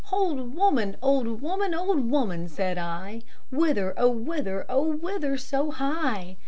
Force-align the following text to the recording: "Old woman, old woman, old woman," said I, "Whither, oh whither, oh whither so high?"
"Old 0.11 0.55
woman, 0.55 0.97
old 1.03 1.41
woman, 1.43 1.75
old 1.75 2.09
woman," 2.09 2.47
said 2.47 2.79
I, 2.79 3.21
"Whither, 3.51 3.93
oh 3.97 4.09
whither, 4.09 4.65
oh 4.67 4.93
whither 4.95 5.37
so 5.37 5.69
high?" 5.69 6.37